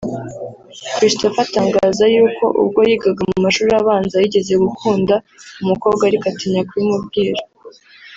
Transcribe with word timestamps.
Christopher 0.97 1.41
atangaza 1.45 2.03
y’uko 2.13 2.43
ubwo 2.61 2.79
yigaga 2.89 3.21
mu 3.31 3.37
mashuri 3.45 3.71
abanza 3.81 4.15
yigeze 4.21 4.53
gukunda 4.63 5.15
umukobwa 5.63 6.01
ariko 6.09 6.25
atinya 6.31 6.61
kubimubwira 6.69 7.41